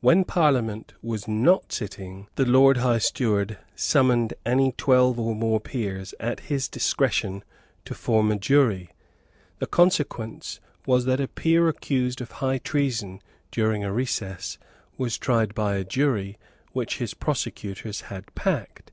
When 0.00 0.24
Parliament 0.24 0.94
was 1.00 1.28
not 1.28 1.70
sitting, 1.70 2.26
the 2.34 2.44
Lord 2.44 2.78
High 2.78 2.98
Steward 2.98 3.56
summoned 3.76 4.34
any 4.44 4.72
twelve 4.72 5.16
or 5.20 5.32
more 5.32 5.60
peers 5.60 6.12
at 6.18 6.40
his 6.50 6.66
discretion 6.66 7.44
to 7.84 7.94
form 7.94 8.32
a 8.32 8.36
jury. 8.40 8.90
The 9.60 9.68
consequence 9.68 10.58
was 10.86 11.04
that 11.04 11.20
a 11.20 11.28
peer 11.28 11.68
accused 11.68 12.20
of 12.20 12.32
high 12.42 12.58
treason 12.58 13.22
during 13.52 13.84
a 13.84 13.92
recess 13.92 14.58
was 14.98 15.16
tried 15.18 15.54
by 15.54 15.76
a 15.76 15.84
jury 15.84 16.36
which 16.72 16.98
his 16.98 17.14
prosecutors 17.14 18.00
had 18.00 18.34
packed. 18.34 18.90